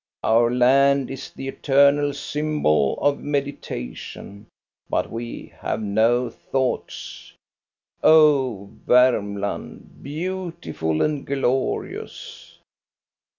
[0.23, 4.47] Our land is the eternal symbol of meditation,
[4.89, 7.33] but we have no thoughts."
[8.03, 12.57] Oh, Varmland, beautiful and glorious